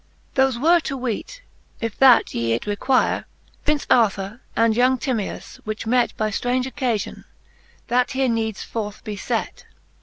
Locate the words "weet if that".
0.97-2.33